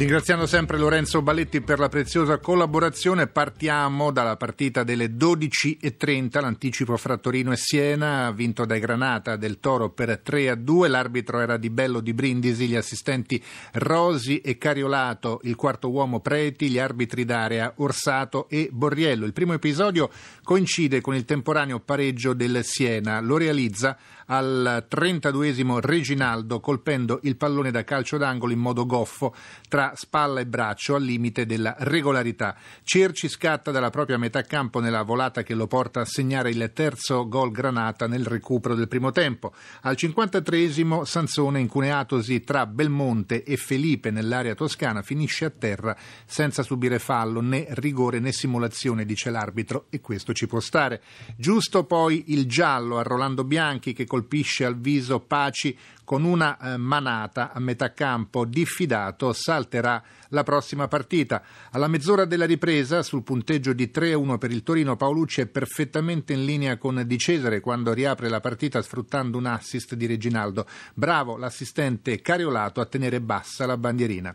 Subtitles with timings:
[0.00, 7.18] Ringraziando sempre Lorenzo Balletti per la preziosa collaborazione, partiamo dalla partita delle 12.30, l'anticipo fra
[7.18, 11.68] Torino e Siena, vinto dai Granata del Toro per 3 a 2, l'arbitro era Di
[11.68, 17.74] Bello di Brindisi, gli assistenti Rosi e Cariolato, il quarto uomo Preti, gli arbitri d'area
[17.76, 19.26] Orsato e Borriello.
[19.26, 20.08] Il primo episodio
[20.42, 23.98] coincide con il temporaneo pareggio del Siena, lo realizza
[24.30, 29.34] al 32esimo Reginaldo colpendo il pallone da calcio d'angolo in modo goffo
[29.68, 32.56] tra spalla e braccio al limite della regolarità.
[32.84, 37.28] Cerci scatta dalla propria metà campo nella volata che lo porta a segnare il terzo
[37.28, 39.52] gol granata nel recupero del primo tempo.
[39.82, 47.00] Al 53esimo Sansone incuneatosi tra Belmonte e Felipe nell'area toscana finisce a terra senza subire
[47.00, 51.02] fallo né rigore né simulazione dice l'arbitro e questo ci può stare.
[51.36, 56.58] Giusto poi il giallo a Rolando Bianchi che col colpisce al viso Paci con una
[56.58, 59.32] eh, manata a metà campo, diffidato,
[59.70, 61.42] salterà la prossima partita.
[61.70, 66.44] Alla mezz'ora della ripresa, sul punteggio di 3-1 per il Torino, Paolucci è perfettamente in
[66.44, 70.66] linea con Di Cesare quando riapre la partita sfruttando un assist di Reginaldo.
[70.94, 74.34] Bravo l'assistente Cariolato a tenere bassa la bandierina.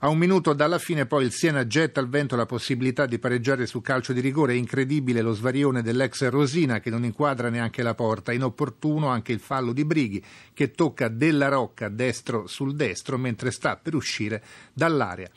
[0.00, 3.66] A un minuto dalla fine poi il Siena getta al vento la possibilità di pareggiare
[3.66, 4.52] su calcio di rigore.
[4.52, 8.30] È incredibile lo svarione dell'ex Rosina che non inquadra neanche la porta.
[8.30, 10.24] Inopportuno anche il fallo di Brighi
[10.54, 14.40] che tocca Della Rocca destro sul destro mentre sta per uscire
[14.72, 15.28] dall'area.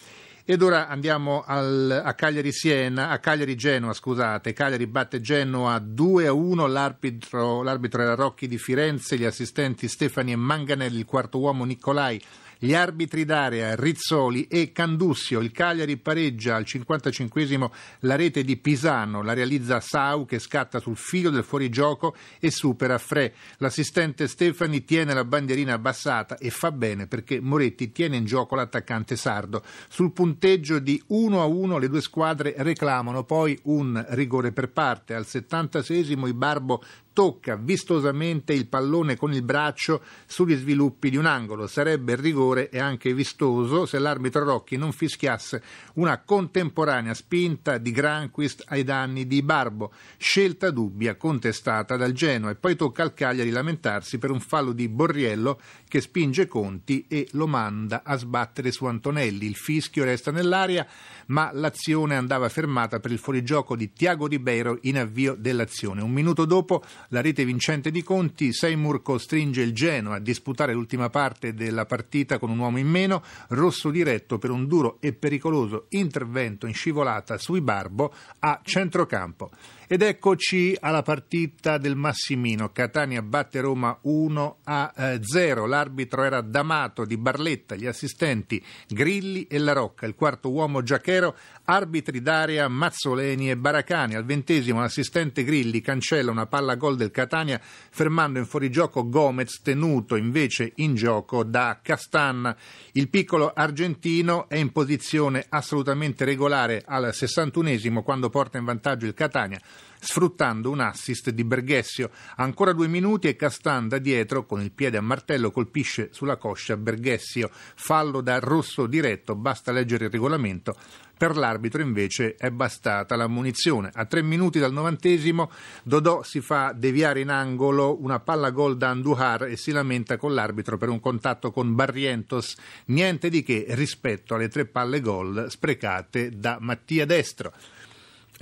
[0.45, 4.53] Ed ora andiamo al, a Cagliari Siena, a Cagliari Genoa, scusate.
[4.53, 10.33] Cagliari batte Genoa 2 a 1, l'arbitro, l'arbitro era Rocchi di Firenze, gli assistenti Stefani
[10.33, 12.21] e Manganelli, il quarto uomo Nicolai
[12.63, 15.39] gli arbitri d'area Rizzoli e Candussio.
[15.39, 17.69] Il Cagliari pareggia al 55
[18.01, 22.99] la rete di Pisano, la realizza Sau che scatta sul filo del fuorigioco e supera
[22.99, 23.33] Fre.
[23.57, 29.15] L'assistente Stefani tiene la bandierina abbassata e fa bene perché Moretti tiene in gioco l'attaccante
[29.15, 29.63] sardo.
[29.89, 35.15] Sul punteggio di 1 a 1 le due squadre reclamano poi un rigore per parte.
[35.15, 36.83] Al 76 i Barbo
[37.13, 41.67] tocca vistosamente il pallone con il braccio sugli sviluppi di un angolo.
[41.67, 45.61] Sarebbe rigore e anche vistoso se l'arbitro Rocchi non fischiasse
[45.95, 52.55] una contemporanea spinta di Granquist ai danni di Barbo, scelta dubbia contestata dal Genoa e
[52.55, 57.47] poi tocca al Cagliari lamentarsi per un fallo di Borriello che spinge Conti e lo
[57.47, 59.45] manda a sbattere su Antonelli.
[59.45, 60.87] Il fischio resta nell'aria,
[61.27, 66.01] ma l'azione andava fermata per il fuorigioco di Tiago Ribeiro in avvio dell'azione.
[66.01, 71.09] Un minuto dopo la rete vincente di Conti, Seymour costringe il Genoa a disputare l'ultima
[71.09, 75.85] parte della partita con un uomo in meno, rosso diretto per un duro e pericoloso
[75.89, 79.51] intervento in scivolata sui Barbo a centrocampo.
[79.91, 82.71] Ed eccoci alla partita del Massimino.
[82.71, 85.65] Catania batte Roma 1 a 0.
[85.65, 90.05] Eh, L'arbitro era D'Amato di Barletta, gli assistenti Grilli e La Rocca.
[90.05, 91.35] Il quarto uomo Giachero,
[91.65, 94.15] arbitri d'area Mazzoleni e Baracani.
[94.15, 100.15] Al ventesimo l'assistente Grilli cancella una palla gol del Catania fermando in fuorigioco Gomez tenuto
[100.15, 102.55] invece in gioco da Castan.
[102.93, 109.13] Il piccolo argentino è in posizione assolutamente regolare al 61esimo quando porta in vantaggio il
[109.13, 109.59] Catania
[110.01, 112.09] sfruttando un assist di Berghessio.
[112.37, 116.75] Ancora due minuti e Castan da dietro, con il piede a martello, colpisce sulla coscia
[116.75, 117.49] Berghessio.
[117.51, 120.75] Fallo da rosso diretto, basta leggere il regolamento.
[121.21, 123.91] Per l'arbitro invece è bastata la munizione.
[123.93, 125.51] A tre minuti dal novantesimo
[125.83, 130.33] Dodò si fa deviare in angolo una palla gol da Andujar e si lamenta con
[130.33, 132.57] l'arbitro per un contatto con Barrientos.
[132.85, 137.53] Niente di che rispetto alle tre palle gol sprecate da Mattia Destro.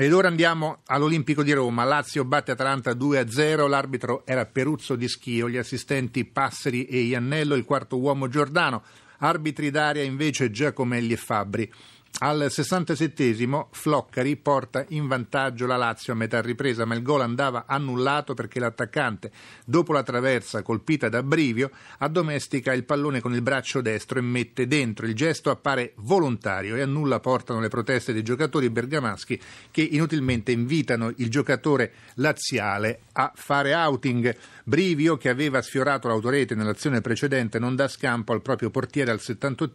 [0.02, 1.84] Ed ora andiamo all'Olimpico di Roma.
[1.84, 7.66] Lazio batte Atalanta 2-0, l'arbitro era Peruzzo di Schio, gli assistenti Passeri e Iannello, il
[7.66, 8.82] quarto uomo Giordano,
[9.18, 11.74] arbitri d'aria invece Giacomelli e Fabbri.
[12.22, 17.64] Al 67 Floccari porta in vantaggio la Lazio a metà ripresa, ma il gol andava
[17.66, 19.32] annullato perché l'attaccante,
[19.66, 24.68] dopo la traversa colpita da Brivio, addomestica il pallone con il braccio destro e mette
[24.68, 25.06] dentro.
[25.06, 29.40] Il gesto appare volontario e a nulla portano le proteste dei giocatori bergamaschi
[29.72, 34.36] che inutilmente invitano il giocatore laziale a fare outing.
[34.66, 39.72] Brivio, che aveva sfiorato l'autorete nell'azione precedente, non dà scampo al proprio portiere al 78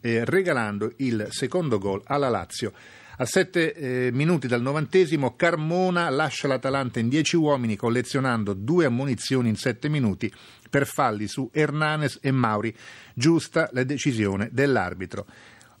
[0.00, 2.72] eh, regalando il secondo gol alla Lazio.
[3.16, 9.50] A sette eh, minuti dal novantesimo Carmona lascia l'Atalanta in dieci uomini collezionando due ammonizioni
[9.50, 10.32] in sette minuti
[10.70, 12.74] per falli su Hernanes e Mauri.
[13.12, 15.26] Giusta la decisione dell'arbitro.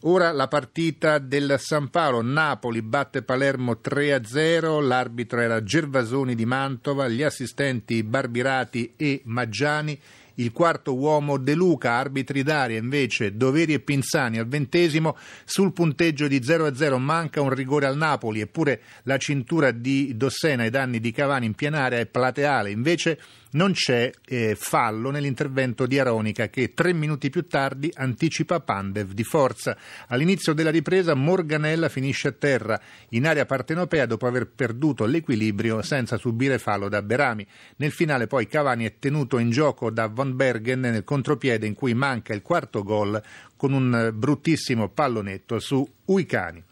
[0.04, 2.22] Ora la partita del San Paolo.
[2.22, 4.86] Napoli batte Palermo 3-0.
[4.86, 9.98] L'arbitro era Gervasoni di Mantova, gli assistenti Barbirati e Maggiani
[10.40, 16.26] il quarto uomo De Luca, arbitri d'aria invece Doveri e Pinzani al ventesimo, sul punteggio
[16.26, 21.12] di 0-0 manca un rigore al Napoli, eppure la cintura di Dossena ai danni di
[21.12, 23.18] Cavani in pianarea è plateale, invece
[23.52, 29.24] non c'è eh, fallo nell'intervento di Aronica che tre minuti più tardi anticipa Pandev di
[29.24, 29.76] forza.
[30.08, 32.80] All'inizio della ripresa Morganella finisce a terra
[33.10, 37.46] in area partenopea dopo aver perduto l'equilibrio senza subire fallo da Berami.
[37.76, 41.94] Nel finale poi Cavani è tenuto in gioco da Von Bergen nel contropiede in cui
[41.94, 43.20] manca il quarto gol
[43.56, 46.62] con un bruttissimo pallonetto su Uicani.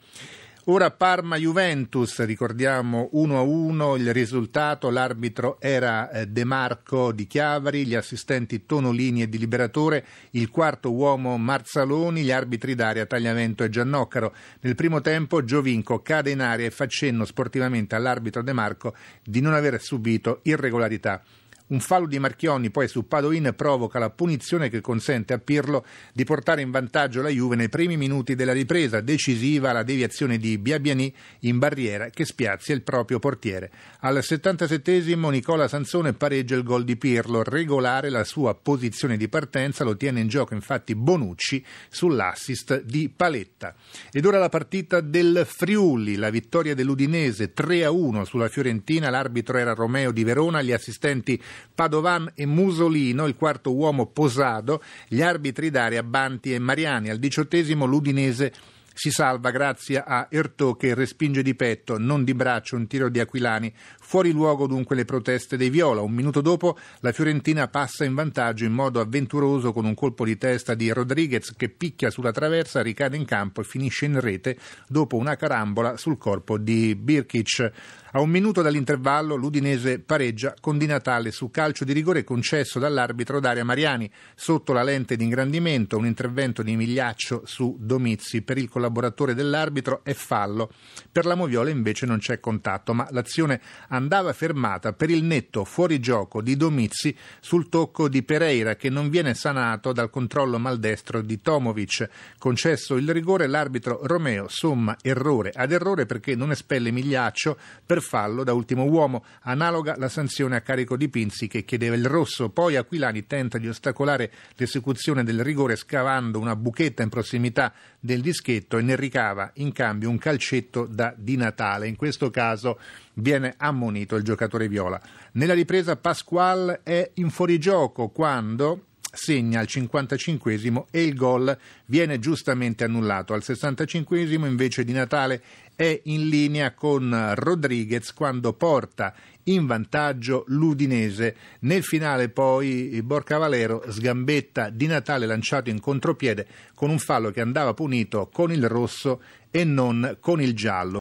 [0.71, 8.67] Ora Parma-Juventus, ricordiamo 1-1 il risultato, l'arbitro era eh, De Marco di Chiavari, gli assistenti
[8.67, 14.35] Tonolini e di Liberatore, il quarto uomo Marzaloni, gli arbitri d'aria Tagliavento e Giannoccaro.
[14.61, 18.95] Nel primo tempo Giovinco cade in aria e fa cenno sportivamente all'arbitro De Marco
[19.25, 21.23] di non aver subito irregolarità.
[21.69, 25.85] Un fallo di Marchionni poi su Padoin provoca la punizione che consente a Pirlo
[26.15, 30.57] di portare in vantaggio la Juve nei primi minuti della ripresa, decisiva la deviazione di
[30.57, 33.71] Biabiani in barriera che spiazza il proprio portiere.
[34.01, 39.85] Al 77 Nicola Sansone pareggia il gol di Pirlo, regolare la sua posizione di partenza,
[39.85, 43.75] lo tiene in gioco infatti Bonucci sull'assist di Paletta.
[44.11, 50.13] Ed ora la partita del Friuli, la vittoria dell'Udinese 3-1 sulla Fiorentina, l'arbitro era Romeo
[50.13, 51.39] di Verona, gli assistenti
[51.75, 57.11] Padovan e Musolino, il quarto uomo Posado, gli arbitri d'aria Banti e Mariani.
[57.11, 58.53] Al diciottesimo l'Udinese
[58.99, 63.21] si salva grazie a Ertò che respinge di petto, non di braccio, un tiro di
[63.21, 63.73] Aquilani.
[64.01, 66.01] Fuori luogo dunque le proteste dei Viola.
[66.01, 70.37] Un minuto dopo la Fiorentina passa in vantaggio in modo avventuroso con un colpo di
[70.37, 74.59] testa di Rodriguez che picchia sulla traversa, ricade in campo e finisce in rete
[74.89, 77.73] dopo una carambola sul corpo di Birkic.
[78.13, 83.39] A un minuto dall'intervallo l'Udinese pareggia con Di Natale su calcio di rigore concesso dall'arbitro
[83.39, 88.71] Daria Mariani sotto la lente di ingrandimento, un intervento di Migliaccio su Domizzi per il
[88.71, 90.71] collaboratore dell'arbitro è fallo.
[91.13, 96.41] Per la Moviola invece non c'è contatto, ma l'azione andava fermata per il netto fuorigioco
[96.41, 102.09] di Domizzi sul tocco di Pereira che non viene sanato dal controllo maldestro di Tomovic.
[102.39, 108.03] Concesso il rigore l'arbitro Romeo somma errore ad errore perché non espelle Migliaccio per per
[108.03, 112.49] fallo da ultimo uomo, analoga la sanzione a carico di Pinzi che chiedeva il rosso.
[112.49, 118.79] Poi Aquilani tenta di ostacolare l'esecuzione del rigore scavando una buchetta in prossimità del dischetto
[118.79, 121.89] e ne ricava in cambio un calcetto da Di Natale.
[121.89, 122.79] In questo caso
[123.15, 125.01] viene ammonito il giocatore viola.
[125.33, 131.57] Nella ripresa Pasquale è in fuorigioco quando segna al 55 e il gol
[131.87, 133.35] viene giustamente annullato.
[133.35, 135.43] Al 65 invece di Natale
[135.75, 139.15] è in linea con Rodriguez quando porta
[139.45, 141.37] in vantaggio l'Udinese.
[141.61, 147.41] Nel finale poi Borca Valero sgambetta di Natale lanciato in contropiede con un fallo che
[147.41, 150.97] andava punito con il rosso e non con il giallo.